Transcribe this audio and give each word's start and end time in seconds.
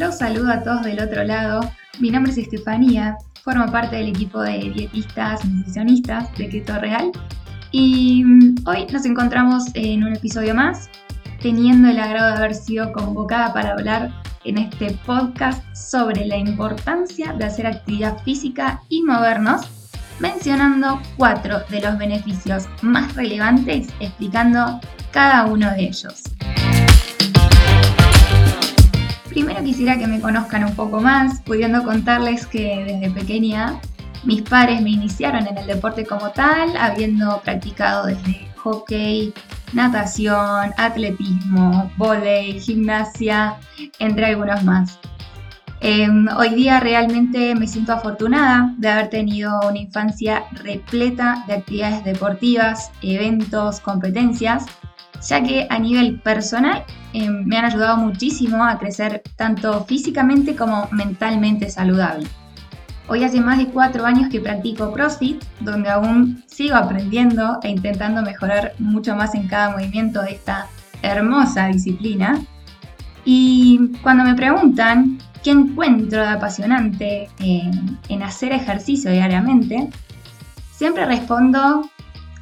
Los 0.00 0.16
saludo 0.16 0.50
a 0.50 0.62
todos 0.62 0.84
del 0.84 0.98
otro 0.98 1.24
lado. 1.24 1.60
Mi 1.98 2.08
nombre 2.08 2.32
es 2.32 2.38
Estefanía, 2.38 3.18
formo 3.44 3.70
parte 3.70 3.96
del 3.96 4.08
equipo 4.08 4.40
de 4.40 4.70
dietistas 4.70 5.44
nutricionistas 5.44 6.34
de 6.38 6.48
Keto 6.48 6.78
Real 6.78 7.12
y 7.70 8.24
mm, 8.24 8.66
hoy 8.66 8.86
nos 8.90 9.04
encontramos 9.04 9.64
en 9.74 10.02
un 10.02 10.16
episodio 10.16 10.54
más, 10.54 10.88
teniendo 11.42 11.90
el 11.90 12.00
agrado 12.00 12.28
de 12.28 12.38
haber 12.38 12.54
sido 12.54 12.90
convocada 12.94 13.52
para 13.52 13.72
hablar 13.72 14.10
en 14.44 14.56
este 14.56 14.98
podcast 15.04 15.62
sobre 15.76 16.24
la 16.24 16.38
importancia 16.38 17.34
de 17.34 17.44
hacer 17.44 17.66
actividad 17.66 18.22
física 18.22 18.80
y 18.88 19.02
movernos, 19.02 19.68
mencionando 20.18 20.98
cuatro 21.18 21.60
de 21.68 21.82
los 21.82 21.98
beneficios 21.98 22.70
más 22.80 23.14
relevantes, 23.16 23.88
explicando 24.00 24.80
cada 25.12 25.44
uno 25.44 25.70
de 25.72 25.82
ellos. 25.82 26.22
Primero 29.30 29.62
quisiera 29.62 29.96
que 29.96 30.08
me 30.08 30.20
conozcan 30.20 30.64
un 30.64 30.74
poco 30.74 31.00
más, 31.00 31.40
pudiendo 31.42 31.84
contarles 31.84 32.46
que 32.46 32.84
desde 32.84 33.14
pequeña 33.14 33.80
mis 34.24 34.42
padres 34.42 34.82
me 34.82 34.90
iniciaron 34.90 35.46
en 35.46 35.56
el 35.56 35.68
deporte 35.68 36.04
como 36.04 36.30
tal, 36.30 36.76
habiendo 36.76 37.40
practicado 37.42 38.06
desde 38.06 38.48
hockey, 38.56 39.32
natación, 39.72 40.72
atletismo, 40.76 41.92
volei, 41.96 42.58
gimnasia, 42.58 43.54
entre 44.00 44.26
algunos 44.26 44.64
más. 44.64 44.98
Em, 45.80 46.26
hoy 46.36 46.50
día 46.56 46.80
realmente 46.80 47.54
me 47.54 47.68
siento 47.68 47.92
afortunada 47.92 48.74
de 48.78 48.88
haber 48.88 49.10
tenido 49.10 49.60
una 49.60 49.78
infancia 49.78 50.42
repleta 50.52 51.44
de 51.46 51.54
actividades 51.54 52.04
deportivas, 52.04 52.90
eventos, 53.00 53.78
competencias, 53.78 54.66
ya 55.26 55.40
que 55.40 55.68
a 55.70 55.78
nivel 55.78 56.20
personal 56.20 56.84
Em, 57.12 57.44
me 57.44 57.56
han 57.56 57.64
ayudado 57.64 57.96
muchísimo 57.96 58.64
a 58.64 58.78
crecer 58.78 59.22
tanto 59.36 59.84
físicamente 59.84 60.54
como 60.54 60.88
mentalmente 60.92 61.68
saludable. 61.68 62.26
Hoy 63.08 63.24
hace 63.24 63.40
más 63.40 63.58
de 63.58 63.66
cuatro 63.66 64.06
años 64.06 64.28
que 64.30 64.40
practico 64.40 64.92
CrossFit, 64.92 65.42
donde 65.58 65.90
aún 65.90 66.44
sigo 66.46 66.76
aprendiendo 66.76 67.58
e 67.64 67.68
intentando 67.68 68.22
mejorar 68.22 68.74
mucho 68.78 69.16
más 69.16 69.34
en 69.34 69.48
cada 69.48 69.70
movimiento 69.70 70.22
de 70.22 70.32
esta 70.32 70.68
hermosa 71.02 71.66
disciplina. 71.66 72.40
Y 73.24 73.90
cuando 74.02 74.22
me 74.22 74.36
preguntan 74.36 75.18
qué 75.42 75.50
encuentro 75.50 76.20
de 76.20 76.28
apasionante 76.28 77.28
en, 77.40 77.98
en 78.08 78.22
hacer 78.22 78.52
ejercicio 78.52 79.10
diariamente, 79.10 79.88
siempre 80.70 81.04
respondo 81.04 81.90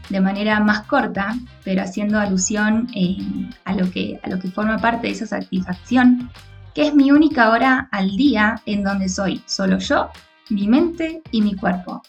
de 0.09 0.21
manera 0.21 0.61
más 0.61 0.83
corta, 0.83 1.35
pero 1.65 1.83
haciendo 1.83 2.19
alusión 2.19 2.89
eh, 2.95 3.19
a, 3.65 3.75
lo 3.75 3.91
que, 3.91 4.21
a 4.23 4.29
lo 4.29 4.39
que 4.39 4.51
forma 4.51 4.79
parte 4.79 5.07
de 5.07 5.13
esa 5.13 5.27
satisfacción, 5.27 6.31
que 6.75 6.89
es 6.89 6.95
mi 6.95 7.11
única 7.11 7.51
hora 7.51 7.89
al 7.93 8.17
día 8.17 8.61
en 8.67 8.83
donde 8.85 9.09
soy 9.09 9.43
solo 9.47 9.79
yo, 9.79 10.11
mi 10.51 10.69
mente 10.69 11.23
y 11.31 11.43
mi 11.43 11.55
cuerpo, 11.55 12.03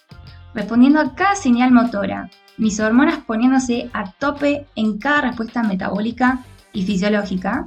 respondiendo 0.54 1.00
a 1.00 1.14
cada 1.16 1.36
señal 1.36 1.72
motora, 1.72 2.30
mis 2.58 2.80
hormonas 2.80 3.20
poniéndose 3.26 3.90
a 3.94 4.12
tope 4.12 4.66
en 4.76 4.98
cada 4.98 5.22
respuesta 5.22 5.64
metabólica 5.64 6.40
y 6.74 6.84
fisiológica, 6.84 7.66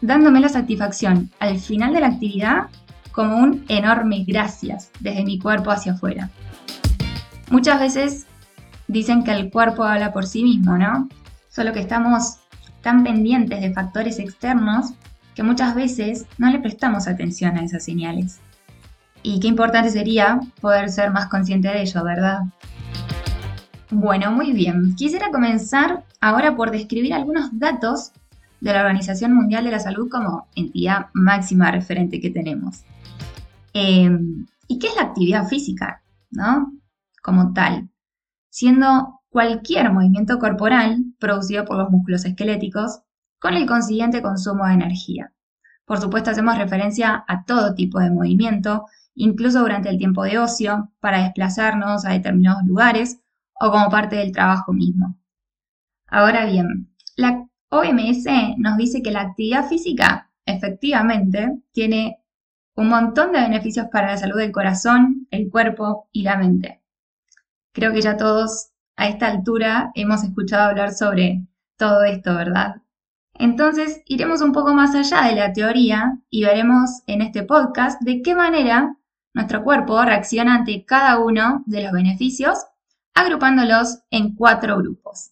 dándome 0.00 0.40
la 0.40 0.48
satisfacción 0.48 1.30
al 1.38 1.58
final 1.58 1.92
de 1.94 2.00
la 2.00 2.08
actividad 2.08 2.66
como 3.12 3.36
un 3.36 3.64
enorme 3.68 4.24
gracias 4.26 4.90
desde 5.00 5.24
mi 5.24 5.38
cuerpo 5.38 5.70
hacia 5.70 5.92
afuera. 5.92 6.30
Muchas 7.50 7.78
veces 7.78 8.26
dicen 8.88 9.24
que 9.24 9.32
el 9.32 9.50
cuerpo 9.50 9.84
habla 9.84 10.12
por 10.12 10.26
sí 10.26 10.42
mismo, 10.42 10.76
¿no? 10.76 11.08
Solo 11.48 11.72
que 11.72 11.80
estamos 11.80 12.38
tan 12.82 13.04
pendientes 13.04 13.60
de 13.60 13.72
factores 13.72 14.18
externos 14.18 14.92
que 15.34 15.42
muchas 15.42 15.74
veces 15.74 16.26
no 16.38 16.50
le 16.50 16.58
prestamos 16.58 17.08
atención 17.08 17.56
a 17.56 17.64
esas 17.64 17.84
señales. 17.84 18.40
Y 19.22 19.40
qué 19.40 19.48
importante 19.48 19.90
sería 19.90 20.40
poder 20.60 20.90
ser 20.90 21.10
más 21.10 21.28
consciente 21.28 21.68
de 21.68 21.82
ello, 21.82 22.04
¿verdad? 22.04 22.40
Bueno, 23.90 24.32
muy 24.32 24.52
bien. 24.52 24.94
Quisiera 24.96 25.30
comenzar 25.30 26.04
ahora 26.20 26.56
por 26.56 26.70
describir 26.70 27.14
algunos 27.14 27.58
datos 27.58 28.12
de 28.60 28.72
la 28.72 28.80
Organización 28.80 29.34
Mundial 29.34 29.64
de 29.64 29.70
la 29.70 29.80
Salud 29.80 30.08
como 30.10 30.48
entidad 30.54 31.06
máxima 31.12 31.70
referente 31.70 32.20
que 32.20 32.30
tenemos. 32.30 32.84
Em, 33.72 34.46
¿Y 34.66 34.78
qué 34.78 34.88
es 34.88 34.96
la 34.96 35.02
actividad 35.02 35.46
física? 35.46 36.02
¿No? 36.30 36.72
Como 37.22 37.52
tal 37.52 37.91
siendo 38.52 39.22
cualquier 39.30 39.90
movimiento 39.90 40.38
corporal 40.38 41.06
producido 41.18 41.64
por 41.64 41.78
los 41.78 41.90
músculos 41.90 42.26
esqueléticos 42.26 43.00
con 43.40 43.54
el 43.54 43.66
consiguiente 43.66 44.20
consumo 44.20 44.66
de 44.66 44.74
energía. 44.74 45.32
Por 45.86 45.98
supuesto, 45.98 46.30
hacemos 46.30 46.58
referencia 46.58 47.24
a 47.26 47.46
todo 47.46 47.74
tipo 47.74 47.98
de 47.98 48.10
movimiento, 48.10 48.84
incluso 49.14 49.60
durante 49.60 49.88
el 49.88 49.96
tiempo 49.96 50.24
de 50.24 50.38
ocio, 50.38 50.92
para 51.00 51.22
desplazarnos 51.22 52.04
a 52.04 52.10
determinados 52.10 52.62
lugares 52.64 53.20
o 53.58 53.70
como 53.70 53.88
parte 53.88 54.16
del 54.16 54.32
trabajo 54.32 54.74
mismo. 54.74 55.18
Ahora 56.06 56.44
bien, 56.44 56.94
la 57.16 57.48
OMS 57.70 58.26
nos 58.58 58.76
dice 58.76 59.02
que 59.02 59.12
la 59.12 59.22
actividad 59.22 59.66
física 59.66 60.30
efectivamente 60.44 61.58
tiene 61.72 62.18
un 62.74 62.88
montón 62.88 63.32
de 63.32 63.40
beneficios 63.40 63.86
para 63.90 64.08
la 64.08 64.18
salud 64.18 64.36
del 64.36 64.52
corazón, 64.52 65.26
el 65.30 65.50
cuerpo 65.50 66.10
y 66.12 66.22
la 66.22 66.36
mente. 66.36 66.81
Creo 67.72 67.92
que 67.92 68.02
ya 68.02 68.16
todos 68.16 68.70
a 68.96 69.08
esta 69.08 69.28
altura 69.28 69.90
hemos 69.94 70.22
escuchado 70.22 70.68
hablar 70.68 70.92
sobre 70.92 71.46
todo 71.76 72.04
esto, 72.04 72.34
¿verdad? 72.34 72.82
Entonces 73.34 74.02
iremos 74.06 74.42
un 74.42 74.52
poco 74.52 74.74
más 74.74 74.94
allá 74.94 75.28
de 75.28 75.36
la 75.36 75.52
teoría 75.52 76.18
y 76.28 76.44
veremos 76.44 77.02
en 77.06 77.22
este 77.22 77.42
podcast 77.44 78.00
de 78.02 78.20
qué 78.22 78.34
manera 78.34 78.96
nuestro 79.34 79.64
cuerpo 79.64 80.04
reacciona 80.04 80.56
ante 80.56 80.84
cada 80.84 81.18
uno 81.18 81.62
de 81.66 81.82
los 81.82 81.92
beneficios, 81.92 82.58
agrupándolos 83.14 84.00
en 84.10 84.34
cuatro 84.34 84.76
grupos. 84.76 85.30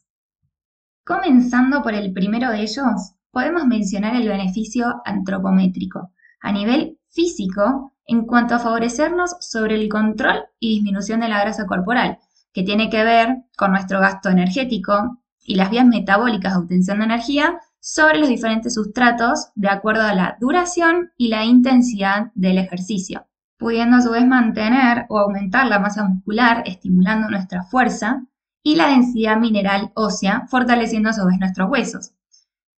Comenzando 1.04 1.82
por 1.82 1.92
el 1.92 2.12
primero 2.12 2.50
de 2.50 2.62
ellos, 2.62 3.12
podemos 3.30 3.66
mencionar 3.66 4.16
el 4.16 4.28
beneficio 4.28 5.02
antropométrico 5.04 6.12
a 6.40 6.52
nivel 6.52 6.98
físico 7.10 7.92
en 8.06 8.24
cuanto 8.24 8.54
a 8.54 8.58
favorecernos 8.58 9.36
sobre 9.40 9.74
el 9.74 9.88
control 9.88 10.44
y 10.58 10.76
disminución 10.76 11.20
de 11.20 11.28
la 11.28 11.40
grasa 11.40 11.66
corporal, 11.66 12.18
que 12.52 12.62
tiene 12.62 12.90
que 12.90 13.04
ver 13.04 13.44
con 13.56 13.72
nuestro 13.72 14.00
gasto 14.00 14.28
energético 14.28 15.18
y 15.44 15.54
las 15.54 15.70
vías 15.70 15.86
metabólicas 15.86 16.52
de 16.52 16.58
obtención 16.60 16.98
de 16.98 17.04
energía 17.06 17.58
sobre 17.80 18.18
los 18.18 18.28
diferentes 18.28 18.74
sustratos 18.74 19.50
de 19.54 19.68
acuerdo 19.68 20.02
a 20.02 20.14
la 20.14 20.36
duración 20.40 21.12
y 21.16 21.28
la 21.28 21.44
intensidad 21.44 22.30
del 22.34 22.58
ejercicio, 22.58 23.26
pudiendo 23.58 23.96
a 23.96 24.02
su 24.02 24.10
vez 24.10 24.26
mantener 24.26 25.06
o 25.08 25.18
aumentar 25.18 25.66
la 25.66 25.78
masa 25.78 26.04
muscular, 26.04 26.62
estimulando 26.66 27.28
nuestra 27.28 27.62
fuerza 27.62 28.26
y 28.62 28.76
la 28.76 28.88
densidad 28.88 29.38
mineral 29.38 29.92
ósea, 29.94 30.46
fortaleciendo 30.48 31.08
a 31.08 31.14
su 31.14 31.24
vez 31.26 31.38
nuestros 31.38 31.70
huesos, 31.70 32.12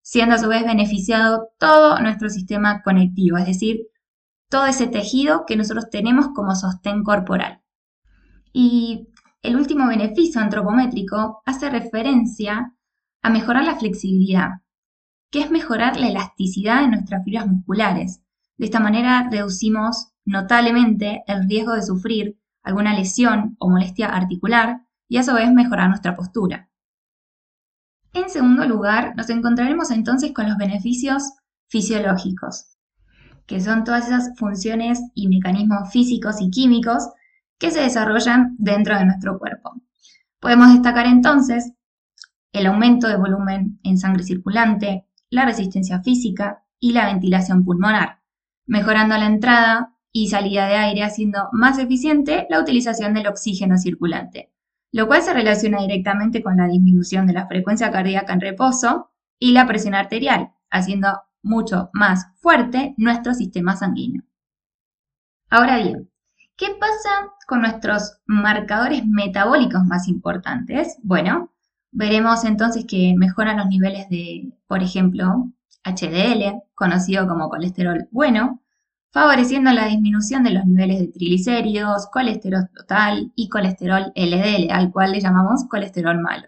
siendo 0.03 0.37
a 0.37 0.39
su 0.39 0.49
vez 0.49 0.65
beneficiado 0.65 1.49
todo 1.59 1.99
nuestro 2.01 2.31
sistema 2.31 2.83
conectivo, 2.83 3.39
es 3.39 3.47
decir, 3.47 3.89
todo 4.49 4.67
ese 4.67 4.87
tejido 4.87 5.45
que 5.47 5.57
nosotros 5.57 5.91
tenemos 5.91 6.29
como 6.35 6.55
sostén 6.55 7.03
corporal. 7.03 7.63
Y 8.53 9.09
el 9.43 9.57
último 9.57 9.89
beneficio 9.89 10.41
antropométrico 10.41 11.43
hace 11.45 11.69
referencia 11.69 12.75
a 13.23 13.31
mejorar 13.31 13.65
la 13.65 13.77
flexibilidad, 13.77 14.63
que 15.31 15.41
es 15.41 15.51
mejorar 15.51 15.99
la 15.99 16.09
elasticidad 16.09 16.83
de 16.83 16.89
nuestras 16.89 17.25
fibras 17.25 17.49
musculares. 17.49 18.23
De 18.57 18.67
esta 18.67 18.79
manera 18.79 19.29
reducimos 19.31 20.13
notablemente 20.25 21.25
el 21.27 21.49
riesgo 21.49 21.73
de 21.73 21.83
sufrir 21.83 22.39
alguna 22.63 22.95
lesión 22.95 23.57
o 23.59 23.69
molestia 23.69 24.07
articular 24.09 24.83
y 25.09 25.17
a 25.17 25.25
su 25.25 25.35
vez 25.35 25.51
mejorar 25.53 25.89
nuestra 25.89 26.15
postura. 26.15 26.71
En 28.13 28.31
segundo 28.31 28.65
lugar, 28.67 29.17
nos 29.17 29.31
encontraremos 29.31 29.91
entonces 29.91 30.33
con 30.33 30.49
los 30.49 30.59
beneficios 30.59 31.33
fisiológicos, 31.69 32.77
que 33.47 33.61
son 33.61 33.85
todas 33.85 34.07
esas 34.07 34.39
funciones 34.39 35.01
y 35.15 35.29
mecanismos 35.29 35.91
físicos 35.91 36.41
y 36.41 36.51
químicos 36.51 37.09
que 37.63 37.71
se 37.71 37.81
desarrollan 37.81 38.57
dentro 38.59 38.99
de 38.99 39.05
nuestro 39.05 39.39
cuerpo. 39.39 39.81
Podemos 40.41 40.73
destacar 40.73 41.07
entonces 41.07 41.75
el 42.53 42.67
aumento 42.67 43.07
de 43.07 43.17
volumen 43.17 43.79
en 43.85 43.99
sangre 43.99 44.25
circulante, 44.25 45.07
la 45.31 45.45
resistencia 45.45 46.03
física 46.03 46.65
y 46.81 46.93
la 46.93 47.07
ventilación 47.07 47.65
pulmonar, 47.65 48.21
mejorando 48.67 49.17
la 49.17 49.27
entrada 49.27 49.97
y 50.11 50.27
salida 50.27 50.67
de 50.67 50.75
aire, 50.75 51.05
haciendo 51.05 51.51
más 51.53 51.79
eficiente 51.79 52.49
la 52.51 52.59
utilización 52.59 53.15
del 53.15 53.29
oxígeno 53.29 53.79
circulante, 53.79 54.53
lo 54.91 55.07
cual 55.07 55.23
se 55.23 55.33
relaciona 55.33 55.83
directamente 55.83 56.43
con 56.43 56.57
la 56.57 56.67
disminución 56.67 57.29
de 57.29 57.35
la 57.35 57.47
frecuencia 57.47 57.93
cardíaca 57.93 58.33
en 58.33 58.41
reposo 58.41 59.13
y 59.39 59.53
la 59.53 59.69
presión 59.69 59.95
arterial, 59.95 60.51
haciendo 60.69 61.17
mucho 61.45 61.91
más 61.93 62.27
fuerte 62.41 62.95
nuestro 62.97 63.35
sistema 63.35 63.77
sanguíneo. 63.77 64.25
Ahora 65.49 65.77
bien, 65.77 66.12
¿Qué 66.63 66.77
pasa 66.79 67.33
con 67.49 67.63
nuestros 67.63 68.21
marcadores 68.25 69.05
metabólicos 69.05 69.83
más 69.83 70.07
importantes? 70.07 70.97
Bueno, 71.03 71.51
veremos 71.91 72.45
entonces 72.45 72.85
que 72.87 73.15
mejoran 73.17 73.57
los 73.57 73.67
niveles 73.67 74.09
de, 74.09 74.53
por 74.69 74.81
ejemplo, 74.81 75.51
HDL, 75.83 76.63
conocido 76.77 77.27
como 77.27 77.49
colesterol 77.49 78.07
bueno, 78.13 78.63
favoreciendo 79.11 79.73
la 79.73 79.87
disminución 79.87 80.45
de 80.45 80.51
los 80.51 80.65
niveles 80.65 81.01
de 81.01 81.09
triglicéridos, 81.09 82.07
colesterol 82.13 82.71
total 82.73 83.33
y 83.35 83.49
colesterol 83.49 84.13
LDL, 84.15 84.71
al 84.71 84.93
cual 84.93 85.11
le 85.11 85.21
llamamos 85.21 85.65
colesterol 85.69 86.21
malo. 86.21 86.47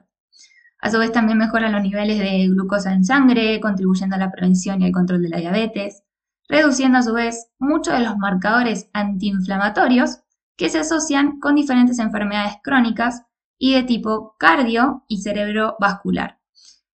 A 0.79 0.93
su 0.93 0.99
vez 1.01 1.11
también 1.11 1.39
mejora 1.39 1.71
los 1.71 1.83
niveles 1.83 2.21
de 2.21 2.47
glucosa 2.47 2.93
en 2.93 3.05
sangre, 3.05 3.59
contribuyendo 3.59 4.15
a 4.15 4.21
la 4.21 4.31
prevención 4.31 4.81
y 4.81 4.87
el 4.87 4.93
control 4.93 5.25
de 5.25 5.31
la 5.31 5.39
diabetes, 5.39 6.04
reduciendo 6.49 6.99
a 6.99 7.03
su 7.03 7.15
vez 7.15 7.49
muchos 7.59 7.95
de 7.95 8.05
los 8.05 8.17
marcadores 8.17 8.89
antiinflamatorios 8.93 10.21
que 10.57 10.69
se 10.69 10.79
asocian 10.79 11.41
con 11.41 11.55
diferentes 11.55 11.99
enfermedades 11.99 12.55
crónicas 12.63 13.23
y 13.59 13.75
de 13.75 13.83
tipo 13.83 14.37
cardio 14.39 15.05
y 15.09 15.23
cerebrovascular, 15.23 16.39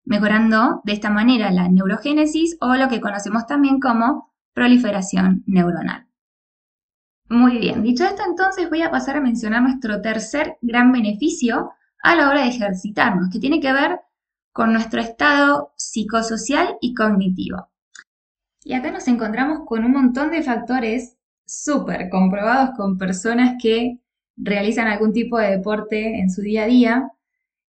mejorando 0.04 0.80
de 0.84 0.92
esta 0.92 1.10
manera 1.10 1.50
la 1.50 1.68
neurogénesis 1.68 2.56
o 2.60 2.74
lo 2.74 2.88
que 2.88 3.00
conocemos 3.00 3.46
también 3.46 3.80
como 3.80 4.32
proliferación 4.54 5.42
neuronal. 5.46 6.06
Muy 7.28 7.58
bien, 7.58 7.82
dicho 7.82 8.04
esto 8.04 8.22
entonces 8.26 8.68
voy 8.68 8.82
a 8.82 8.90
pasar 8.90 9.16
a 9.16 9.20
mencionar 9.20 9.62
nuestro 9.62 10.00
tercer 10.00 10.58
gran 10.62 10.90
beneficio 10.90 11.70
a 12.02 12.16
la 12.16 12.28
hora 12.28 12.42
de 12.42 12.48
ejercitarnos, 12.48 13.28
que 13.30 13.38
tiene 13.38 13.60
que 13.60 13.72
ver 13.72 14.00
con 14.52 14.72
nuestro 14.72 15.00
estado 15.00 15.72
psicosocial 15.76 16.76
y 16.80 16.94
cognitivo. 16.94 17.69
Y 18.64 18.74
acá 18.74 18.90
nos 18.90 19.08
encontramos 19.08 19.60
con 19.66 19.84
un 19.84 19.92
montón 19.92 20.30
de 20.30 20.42
factores 20.42 21.16
súper 21.46 22.08
comprobados 22.10 22.70
con 22.76 22.98
personas 22.98 23.56
que 23.60 23.98
realizan 24.36 24.86
algún 24.86 25.12
tipo 25.12 25.38
de 25.38 25.50
deporte 25.50 26.20
en 26.20 26.30
su 26.30 26.42
día 26.42 26.64
a 26.64 26.66
día, 26.66 27.10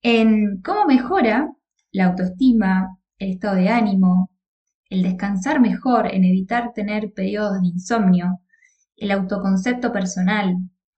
en 0.02 0.62
cómo 0.62 0.86
mejora 0.86 1.52
la 1.92 2.06
autoestima, 2.06 2.98
el 3.18 3.32
estado 3.32 3.56
de 3.56 3.70
ánimo, 3.70 4.30
el 4.90 5.04
descansar 5.04 5.60
mejor, 5.60 6.14
en 6.14 6.26
evitar 6.26 6.74
tener 6.74 7.14
periodos 7.14 7.62
de 7.62 7.68
insomnio, 7.68 8.40
el 8.98 9.12
autoconcepto 9.12 9.92
personal, 9.92 10.56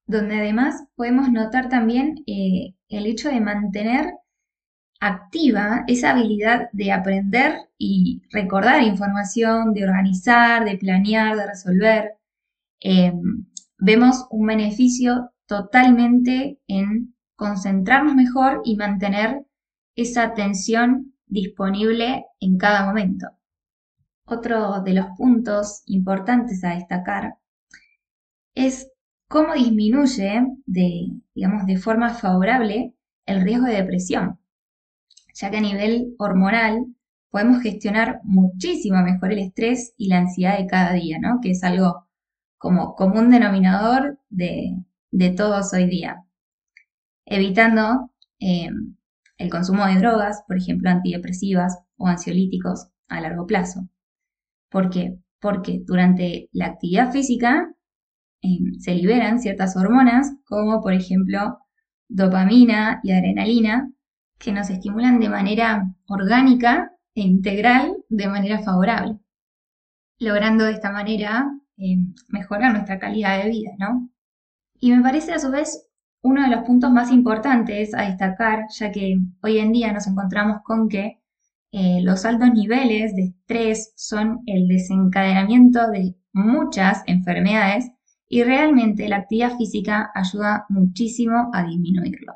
donde 0.07 0.35
además 0.37 0.83
podemos 0.95 1.31
notar 1.31 1.69
también 1.69 2.15
eh, 2.27 2.75
el 2.89 3.05
hecho 3.05 3.29
de 3.29 3.39
mantener 3.39 4.13
activa 4.99 5.83
esa 5.87 6.11
habilidad 6.11 6.69
de 6.71 6.91
aprender 6.91 7.69
y 7.77 8.23
recordar 8.31 8.81
información, 8.83 9.73
de 9.73 9.83
organizar, 9.83 10.65
de 10.65 10.77
planear, 10.77 11.35
de 11.35 11.47
resolver. 11.47 12.17
Em, 12.79 13.45
vemos 13.77 14.25
un 14.29 14.47
beneficio 14.47 15.31
totalmente 15.47 16.59
en 16.67 17.15
concentrarnos 17.35 18.15
mejor 18.15 18.61
y 18.63 18.77
mantener 18.77 19.45
esa 19.95 20.23
atención 20.23 21.13
disponible 21.27 22.25
en 22.39 22.57
cada 22.57 22.85
momento. 22.85 23.27
Otro 24.25 24.81
de 24.81 24.93
los 24.93 25.07
puntos 25.17 25.83
importantes 25.85 26.63
a 26.63 26.75
destacar 26.75 27.35
es 28.55 28.89
cómo 29.27 29.53
disminuye 29.53 30.47
de, 30.65 31.11
digamos, 31.35 31.65
de 31.65 31.77
forma 31.77 32.09
favorable 32.09 32.93
el 33.25 33.41
riesgo 33.41 33.65
de 33.65 33.73
depresión 33.73 34.39
ya 35.35 35.51
que 35.51 35.57
a 35.57 35.61
nivel 35.61 36.15
hormonal 36.17 36.85
podemos 37.29 37.61
gestionar 37.61 38.21
muchísimo 38.23 39.01
mejor 39.03 39.33
el 39.33 39.39
estrés 39.39 39.93
y 39.97 40.07
la 40.07 40.19
ansiedad 40.19 40.57
de 40.57 40.67
cada 40.67 40.93
día, 40.93 41.19
¿no? 41.19 41.39
Que 41.41 41.51
es 41.51 41.63
algo 41.63 42.07
como 42.57 42.95
común 42.95 43.29
denominador 43.29 44.19
de, 44.29 44.77
todos 45.35 45.73
hoy 45.73 45.87
día. 45.87 46.23
Evitando 47.25 48.11
eh, 48.39 48.69
el 49.37 49.49
consumo 49.49 49.85
de 49.85 49.99
drogas, 49.99 50.43
por 50.47 50.57
ejemplo, 50.57 50.89
antidepresivas 50.89 51.77
o 51.97 52.07
ansiolíticos 52.07 52.87
a 53.09 53.19
largo 53.21 53.45
plazo. 53.45 53.89
¿Por 54.69 54.89
qué? 54.89 55.17
Porque 55.39 55.81
durante 55.85 56.49
la 56.53 56.67
actividad 56.67 57.11
física 57.11 57.73
eh, 58.41 58.59
se 58.79 58.95
liberan 58.95 59.39
ciertas 59.39 59.75
hormonas, 59.75 60.31
como 60.45 60.81
por 60.81 60.93
ejemplo 60.93 61.59
dopamina 62.07 63.01
y 63.03 63.11
adrenalina, 63.11 63.91
que 64.37 64.51
nos 64.51 64.69
estimulan 64.69 65.19
de 65.19 65.29
manera 65.29 65.87
orgánica 66.07 66.91
e 67.13 67.21
integral 67.21 67.95
de 68.09 68.27
manera 68.27 68.59
favorable, 68.59 69.19
logrando 70.19 70.65
de 70.65 70.73
esta 70.73 70.91
manera 70.91 71.49
eh, 71.77 71.97
mejorar 72.29 72.73
nuestra 72.73 72.99
calidad 72.99 73.43
de 73.43 73.49
vida, 73.49 73.71
¿no? 73.77 74.09
Y 74.79 74.91
me 74.91 75.01
parece 75.01 75.33
a 75.33 75.39
su 75.39 75.51
vez 75.51 75.87
uno 76.21 76.41
de 76.41 76.49
los 76.49 76.65
puntos 76.65 76.91
más 76.91 77.11
importantes 77.11 77.93
a 77.93 78.03
destacar, 78.03 78.65
ya 78.69 78.91
que 78.91 79.17
hoy 79.41 79.59
en 79.59 79.71
día 79.71 79.93
nos 79.93 80.07
encontramos 80.07 80.61
con 80.63 80.89
que 80.89 81.21
eh, 81.71 82.01
los 82.01 82.25
altos 82.25 82.51
niveles 82.53 83.15
de 83.15 83.25
estrés 83.25 83.93
son 83.95 84.41
el 84.45 84.67
desencadenamiento 84.67 85.89
de 85.91 86.15
muchas 86.33 87.03
enfermedades 87.05 87.91
y 88.27 88.43
realmente 88.43 89.07
la 89.07 89.17
actividad 89.17 89.57
física 89.57 90.11
ayuda 90.15 90.65
muchísimo 90.69 91.51
a 91.53 91.63
disminuirlo. 91.63 92.33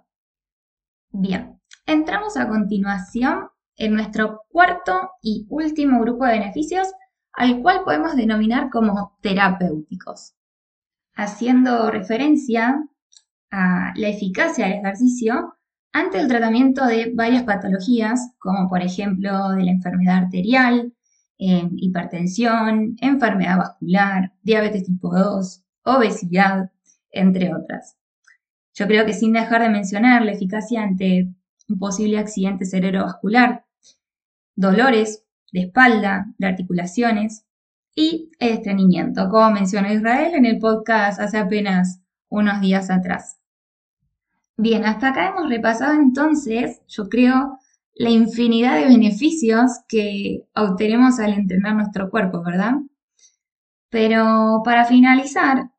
Bien, 1.11 1.58
Entramos 1.89 2.37
a 2.37 2.47
continuación 2.47 3.47
en 3.75 3.95
nuestro 3.95 4.43
cuarto 4.49 5.09
y 5.23 5.47
último 5.49 5.99
grupo 6.01 6.23
de 6.23 6.33
beneficios, 6.33 6.87
al 7.33 7.63
cual 7.63 7.81
podemos 7.83 8.15
denominar 8.15 8.69
como 8.69 9.17
terapéuticos, 9.23 10.35
haciendo 11.15 11.89
referencia 11.89 12.79
a 13.49 13.91
la 13.95 14.07
eficacia 14.07 14.67
del 14.67 14.77
ejercicio 14.77 15.55
ante 15.91 16.19
el 16.19 16.27
tratamiento 16.27 16.85
de 16.85 17.11
varias 17.15 17.41
patologías, 17.41 18.35
como 18.37 18.69
por 18.69 18.83
ejemplo 18.83 19.49
de 19.53 19.63
la 19.63 19.71
enfermedad 19.71 20.25
arterial, 20.25 20.93
eh, 21.39 21.67
hipertensión, 21.77 22.97
enfermedad 23.01 23.57
vascular, 23.57 24.33
diabetes 24.43 24.83
tipo 24.83 25.09
2, 25.11 25.63
obesidad, 25.85 26.69
entre 27.09 27.51
otras. 27.51 27.97
Yo 28.75 28.85
creo 28.85 29.07
que 29.07 29.13
sin 29.13 29.33
dejar 29.33 29.63
de 29.63 29.69
mencionar 29.69 30.21
la 30.21 30.33
eficacia 30.33 30.83
ante 30.83 31.33
un 31.69 31.79
posible 31.79 32.17
accidente 32.17 32.65
cerebrovascular, 32.65 33.65
dolores 34.55 35.23
de 35.51 35.61
espalda, 35.61 36.27
de 36.37 36.47
articulaciones 36.47 37.45
y 37.95 38.31
estreñimiento, 38.39 39.29
como 39.29 39.51
mencionó 39.51 39.91
Israel 39.91 40.33
en 40.33 40.45
el 40.45 40.59
podcast 40.59 41.19
hace 41.19 41.37
apenas 41.37 42.01
unos 42.29 42.61
días 42.61 42.89
atrás. 42.89 43.39
Bien, 44.57 44.85
hasta 44.85 45.09
acá 45.09 45.29
hemos 45.29 45.49
repasado 45.49 45.93
entonces, 45.93 46.81
yo 46.87 47.07
creo, 47.07 47.57
la 47.95 48.09
infinidad 48.09 48.75
de 48.77 48.85
beneficios 48.85 49.71
que 49.87 50.45
obtenemos 50.55 51.19
al 51.19 51.33
entrenar 51.33 51.75
nuestro 51.75 52.09
cuerpo, 52.09 52.43
¿verdad? 52.43 52.73
Pero 53.89 54.61
para 54.63 54.85
finalizar, 54.85 55.71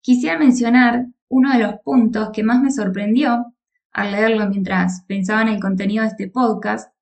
quisiera 0.00 0.38
mencionar 0.38 1.06
uno 1.28 1.52
de 1.52 1.58
los 1.58 1.74
puntos 1.84 2.30
que 2.32 2.42
más 2.42 2.60
me 2.62 2.70
sorprendió 2.70 3.54
al 3.92 4.12
leerlo 4.12 4.48
mientras 4.48 5.02
pensaba 5.06 5.42
en 5.42 5.48
el 5.48 5.60
contenido 5.60 6.02
de 6.02 6.10
este 6.10 6.28
podcast 6.28 6.92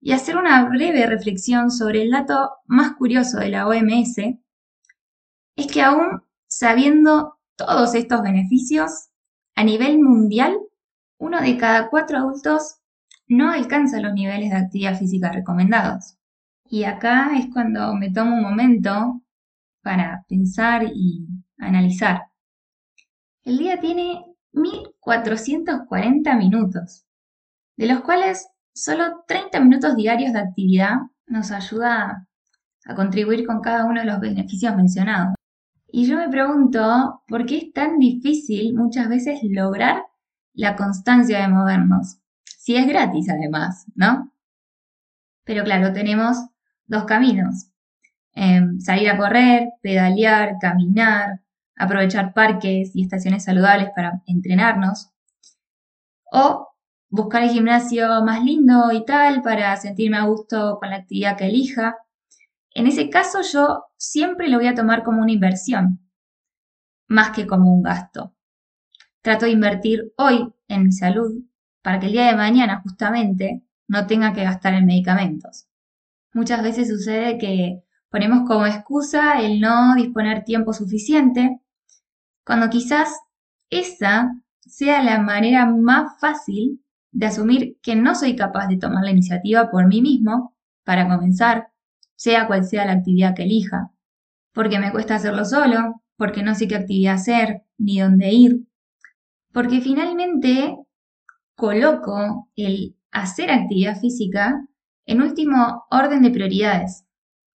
y 0.00 0.12
hacer 0.12 0.36
una 0.36 0.64
breve 0.68 1.06
reflexión 1.06 1.70
sobre 1.70 2.02
el 2.02 2.10
dato 2.10 2.50
más 2.66 2.92
curioso 2.96 3.38
de 3.38 3.50
la 3.50 3.66
OMS, 3.66 4.18
es 5.56 5.66
que 5.66 5.82
aún 5.82 6.22
sabiendo 6.48 7.38
todos 7.56 7.94
estos 7.94 8.22
beneficios, 8.22 9.10
a 9.54 9.64
nivel 9.64 9.98
mundial, 9.98 10.58
uno 11.18 11.40
de 11.40 11.58
cada 11.58 11.90
cuatro 11.90 12.16
adultos 12.16 12.76
no 13.28 13.50
alcanza 13.50 14.00
los 14.00 14.14
niveles 14.14 14.50
de 14.50 14.56
actividad 14.56 14.98
física 14.98 15.30
recomendados. 15.30 16.16
Y 16.64 16.84
acá 16.84 17.32
es 17.36 17.52
cuando 17.52 17.94
me 17.94 18.10
tomo 18.10 18.36
un 18.36 18.42
momento 18.42 19.20
para 19.82 20.24
pensar 20.28 20.84
y 20.84 21.28
analizar. 21.58 22.22
El 23.44 23.58
día 23.58 23.80
tiene 23.80 24.24
1440 24.52 26.36
minutos, 26.36 27.04
de 27.76 27.86
los 27.86 28.00
cuales 28.00 28.48
solo 28.74 29.24
30 29.26 29.60
minutos 29.60 29.96
diarios 29.96 30.32
de 30.32 30.40
actividad 30.40 30.96
nos 31.26 31.50
ayuda 31.50 32.26
a 32.84 32.94
contribuir 32.94 33.46
con 33.46 33.60
cada 33.60 33.84
uno 33.84 34.00
de 34.00 34.06
los 34.06 34.20
beneficios 34.20 34.74
mencionados. 34.76 35.34
Y 35.92 36.06
yo 36.06 36.16
me 36.16 36.28
pregunto 36.28 37.22
por 37.26 37.46
qué 37.46 37.58
es 37.58 37.72
tan 37.72 37.98
difícil 37.98 38.74
muchas 38.74 39.08
veces 39.08 39.40
lograr 39.42 40.04
la 40.54 40.76
constancia 40.76 41.40
de 41.40 41.48
movernos, 41.48 42.18
si 42.44 42.76
es 42.76 42.86
gratis 42.86 43.28
además, 43.28 43.86
¿no? 43.94 44.32
Pero 45.44 45.64
claro, 45.64 45.92
tenemos 45.92 46.36
dos 46.86 47.04
caminos. 47.04 47.70
Em, 48.34 48.80
salir 48.80 49.10
a 49.10 49.16
correr, 49.16 49.70
pedalear, 49.82 50.56
caminar, 50.60 51.40
aprovechar 51.80 52.34
parques 52.34 52.94
y 52.94 53.02
estaciones 53.02 53.44
saludables 53.44 53.88
para 53.96 54.22
entrenarnos. 54.26 55.10
O 56.30 56.68
buscar 57.08 57.42
el 57.42 57.50
gimnasio 57.50 58.22
más 58.22 58.44
lindo 58.44 58.92
y 58.92 59.04
tal 59.04 59.42
para 59.42 59.74
sentirme 59.76 60.18
a 60.18 60.24
gusto 60.24 60.78
con 60.78 60.90
la 60.90 60.96
actividad 60.96 61.36
que 61.36 61.46
elija. 61.46 61.96
En 62.72 62.86
ese 62.86 63.08
caso 63.08 63.40
yo 63.42 63.84
siempre 63.96 64.48
lo 64.48 64.58
voy 64.58 64.66
a 64.66 64.74
tomar 64.74 65.02
como 65.02 65.22
una 65.22 65.32
inversión, 65.32 66.00
más 67.08 67.30
que 67.30 67.46
como 67.46 67.74
un 67.74 67.82
gasto. 67.82 68.34
Trato 69.22 69.46
de 69.46 69.52
invertir 69.52 70.12
hoy 70.16 70.52
en 70.68 70.84
mi 70.84 70.92
salud 70.92 71.32
para 71.82 71.98
que 71.98 72.06
el 72.06 72.12
día 72.12 72.26
de 72.26 72.36
mañana 72.36 72.82
justamente 72.82 73.64
no 73.88 74.06
tenga 74.06 74.34
que 74.34 74.44
gastar 74.44 74.74
en 74.74 74.86
medicamentos. 74.86 75.66
Muchas 76.34 76.62
veces 76.62 76.88
sucede 76.88 77.38
que 77.38 77.82
ponemos 78.10 78.46
como 78.46 78.66
excusa 78.66 79.40
el 79.40 79.60
no 79.60 79.94
disponer 79.96 80.44
tiempo 80.44 80.72
suficiente, 80.72 81.60
cuando 82.50 82.68
quizás 82.68 83.16
esa 83.70 84.28
sea 84.58 85.04
la 85.04 85.20
manera 85.20 85.66
más 85.66 86.18
fácil 86.18 86.84
de 87.12 87.26
asumir 87.26 87.78
que 87.80 87.94
no 87.94 88.16
soy 88.16 88.34
capaz 88.34 88.66
de 88.66 88.76
tomar 88.76 89.04
la 89.04 89.12
iniciativa 89.12 89.70
por 89.70 89.86
mí 89.86 90.02
mismo 90.02 90.56
para 90.82 91.06
comenzar, 91.08 91.68
sea 92.16 92.48
cual 92.48 92.64
sea 92.64 92.86
la 92.86 92.94
actividad 92.94 93.36
que 93.36 93.44
elija, 93.44 93.92
porque 94.52 94.80
me 94.80 94.90
cuesta 94.90 95.14
hacerlo 95.14 95.44
solo, 95.44 96.02
porque 96.16 96.42
no 96.42 96.56
sé 96.56 96.66
qué 96.66 96.74
actividad 96.74 97.14
hacer 97.14 97.62
ni 97.78 98.00
dónde 98.00 98.32
ir, 98.32 98.66
porque 99.52 99.80
finalmente 99.80 100.76
coloco 101.54 102.48
el 102.56 102.96
hacer 103.12 103.52
actividad 103.52 104.00
física 104.00 104.60
en 105.06 105.22
último 105.22 105.84
orden 105.88 106.20
de 106.22 106.32
prioridades, 106.32 107.04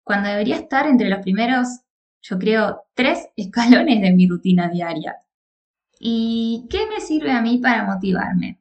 cuando 0.03 0.29
debería 0.29 0.57
estar 0.57 0.85
entre 0.85 1.09
los 1.09 1.21
primeros, 1.21 1.79
yo 2.23 2.39
creo, 2.39 2.85
tres 2.95 3.27
escalones 3.35 4.01
de 4.01 4.11
mi 4.13 4.27
rutina 4.27 4.69
diaria. 4.69 5.17
¿Y 5.99 6.65
qué 6.69 6.87
me 6.87 6.99
sirve 6.99 7.31
a 7.31 7.41
mí 7.41 7.59
para 7.59 7.85
motivarme? 7.85 8.59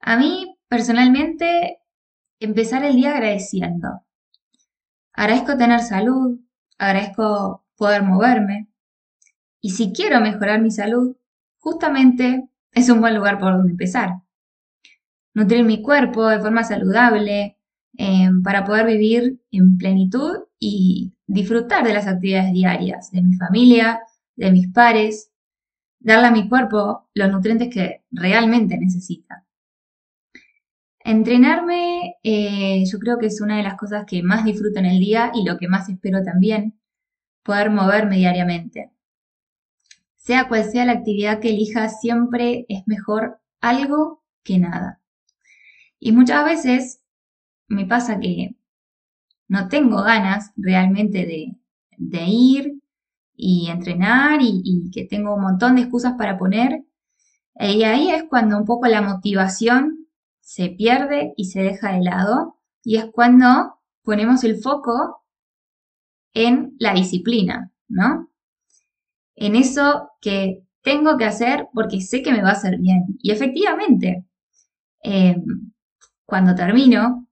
A 0.00 0.16
mí, 0.16 0.56
personalmente, 0.68 1.78
empezar 2.38 2.84
el 2.84 2.96
día 2.96 3.12
agradeciendo. 3.12 4.02
Agradezco 5.12 5.56
tener 5.56 5.80
salud, 5.80 6.40
agradezco 6.78 7.64
poder 7.76 8.02
moverme. 8.02 8.68
Y 9.60 9.70
si 9.70 9.92
quiero 9.92 10.20
mejorar 10.20 10.60
mi 10.60 10.70
salud, 10.70 11.16
justamente 11.58 12.48
es 12.72 12.88
un 12.88 13.00
buen 13.00 13.14
lugar 13.14 13.38
por 13.38 13.52
donde 13.52 13.72
empezar. 13.72 14.10
Nutrir 15.32 15.64
mi 15.64 15.82
cuerpo 15.82 16.26
de 16.28 16.40
forma 16.40 16.64
saludable 16.64 17.58
eh, 17.96 18.28
para 18.42 18.64
poder 18.64 18.86
vivir 18.86 19.40
en 19.50 19.78
plenitud 19.78 20.44
y 20.58 21.13
disfrutar 21.26 21.84
de 21.84 21.94
las 21.94 22.06
actividades 22.06 22.52
diarias, 22.52 23.10
de 23.10 23.22
mi 23.22 23.36
familia, 23.36 24.00
de 24.36 24.50
mis 24.50 24.68
pares, 24.68 25.30
darle 26.00 26.26
a 26.26 26.30
mi 26.30 26.48
cuerpo 26.48 27.08
los 27.14 27.30
nutrientes 27.30 27.72
que 27.72 28.02
realmente 28.10 28.76
necesita. 28.78 29.44
Entrenarme 31.00 32.16
eh, 32.22 32.84
yo 32.90 32.98
creo 32.98 33.18
que 33.18 33.26
es 33.26 33.40
una 33.40 33.58
de 33.58 33.62
las 33.62 33.76
cosas 33.76 34.04
que 34.06 34.22
más 34.22 34.44
disfruto 34.44 34.78
en 34.78 34.86
el 34.86 34.98
día 34.98 35.32
y 35.34 35.44
lo 35.44 35.58
que 35.58 35.68
más 35.68 35.88
espero 35.88 36.22
también, 36.22 36.78
poder 37.42 37.70
moverme 37.70 38.16
diariamente. 38.16 38.90
Sea 40.16 40.48
cual 40.48 40.64
sea 40.64 40.86
la 40.86 40.92
actividad 40.92 41.40
que 41.40 41.50
elija, 41.50 41.88
siempre 41.90 42.64
es 42.68 42.86
mejor 42.86 43.40
algo 43.60 44.22
que 44.42 44.58
nada. 44.58 45.00
Y 45.98 46.12
muchas 46.12 46.44
veces 46.44 47.02
me 47.68 47.86
pasa 47.86 48.18
que 48.20 48.56
no 49.48 49.68
tengo 49.68 50.02
ganas 50.02 50.52
realmente 50.56 51.26
de, 51.26 52.26
ir 52.26 52.80
y 53.36 53.68
entrenar 53.68 54.40
y, 54.42 54.90
que 54.92 55.04
tengo 55.04 55.34
un 55.34 55.42
montón 55.42 55.76
de 55.76 55.82
excusas 55.82 56.14
para 56.18 56.38
poner. 56.38 56.84
Y 57.58 57.84
ahí 57.84 58.10
es 58.10 58.24
cuando 58.24 58.58
un 58.58 58.64
poco 58.64 58.86
la 58.86 59.02
motivación 59.02 60.08
se 60.40 60.70
pierde 60.70 61.34
y 61.36 61.46
se 61.46 61.62
deja 61.62 61.92
de 61.92 62.02
lado. 62.02 62.58
Y 62.82 62.96
es 62.96 63.06
cuando 63.12 63.78
ponemos 64.02 64.44
el 64.44 64.60
foco 64.60 65.24
en 66.34 66.74
la 66.78 66.94
disciplina, 66.94 67.72
¿no? 67.88 68.28
En 69.36 69.56
eso 69.56 70.10
que 70.20 70.64
tengo 70.82 71.16
que 71.16 71.24
hacer 71.24 71.68
porque 71.72 72.00
sé 72.00 72.22
que 72.22 72.32
me 72.32 72.42
va 72.42 72.50
a 72.50 72.52
hacer 72.52 72.78
bien. 72.78 73.06
Y 73.20 73.30
efectivamente, 73.30 74.26
em, 75.02 75.72
cuando 76.26 76.54
termino, 76.54 77.23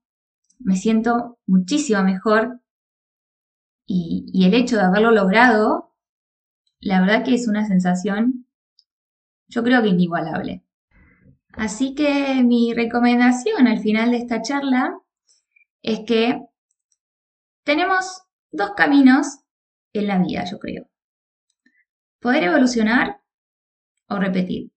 me 0.63 0.75
siento 0.75 1.37
muchísimo 1.45 2.03
mejor 2.03 2.59
y, 3.85 4.45
el 4.45 4.53
hecho 4.53 4.77
de 4.77 4.83
haberlo 4.83 5.11
logrado, 5.11 5.93
la 6.79 7.01
verdad 7.01 7.23
que 7.23 7.35
es 7.35 7.47
una 7.47 7.67
sensación, 7.67 8.47
yo 9.47 9.63
creo 9.63 9.81
que 9.81 9.89
inigualable. 9.89 10.63
Así 11.53 11.93
que 11.93 12.43
mi 12.43 12.73
recomendación 12.73 13.67
al 13.67 13.79
final 13.79 14.11
de 14.11 14.17
esta 14.17 14.41
charla 14.41 14.97
es 15.81 16.01
que 16.07 16.41
tenemos 17.63 18.23
dos 18.51 18.71
caminos 18.75 19.39
en 19.93 20.07
la 20.07 20.17
vida, 20.17 20.45
yo 20.45 20.59
creo. 20.59 20.89
Poder 22.19 22.43
evolucionar 22.43 23.21
o 24.07 24.17
repetir. 24.17 24.71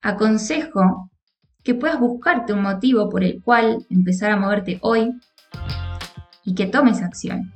Aconsejo 0.00 1.10
que 1.62 1.74
puedas 1.74 2.00
buscarte 2.00 2.52
un 2.52 2.62
motivo 2.62 3.08
por 3.10 3.24
el 3.24 3.42
cual 3.42 3.84
empezar 3.90 4.30
a 4.30 4.36
moverte 4.36 4.78
hoy 4.82 5.12
y 6.44 6.54
que 6.54 6.66
tomes 6.66 7.02
acción. 7.02 7.52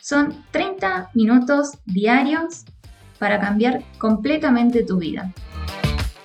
Son 0.00 0.44
30 0.50 1.10
minutos 1.14 1.78
diarios 1.86 2.64
para 3.18 3.38
cambiar 3.38 3.82
completamente 3.98 4.82
tu 4.82 4.98
vida. 4.98 5.32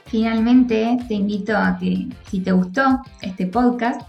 Finalmente, 0.05 0.97
te 1.07 1.13
invito 1.13 1.55
a 1.55 1.77
que 1.77 2.07
si 2.29 2.39
te 2.39 2.51
gustó 2.51 3.01
este 3.21 3.45
podcast, 3.45 4.01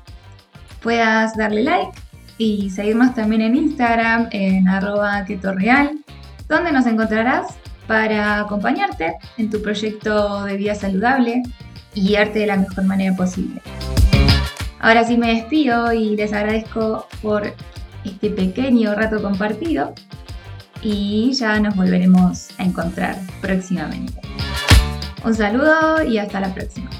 puedas 0.81 1.37
darle 1.37 1.65
like 1.65 1.93
y 2.39 2.71
seguirnos 2.71 3.15
también 3.15 3.43
en 3.43 3.57
Instagram 3.57 4.29
en 4.31 4.69
arroba 4.69 5.27
donde 6.49 6.73
nos 6.73 6.87
encontrarás 6.87 7.59
para 7.87 8.41
acompañarte 8.41 9.17
en 9.37 9.51
tu 9.51 9.61
proyecto 9.61 10.45
de 10.45 10.57
vida 10.57 10.75
saludable 10.75 11.43
y 11.95 12.09
guiarte 12.09 12.41
de 12.41 12.47
la 12.47 12.57
mejor 12.57 12.85
manera 12.85 13.15
posible. 13.17 13.61
Ahora 14.81 15.05
sí 15.05 15.17
me 15.17 15.35
despido 15.35 15.93
y 15.93 16.17
les 16.17 16.33
agradezco 16.33 17.07
por 17.21 17.53
este 18.05 18.31
pequeño 18.31 18.95
rato 18.95 19.21
compartido 19.21 19.95
y 20.83 21.33
ya 21.33 21.59
nos 21.59 21.75
volveremos 21.75 22.49
a 22.59 22.65
encontrar 22.65 23.17
próximamente. 23.41 24.21
Un 25.25 25.35
saludo 25.35 26.05
y 26.05 26.19
hasta 26.19 26.41
la 26.41 26.55
próxima. 26.55 26.91